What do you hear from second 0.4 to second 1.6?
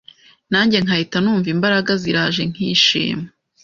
nange nkahita numva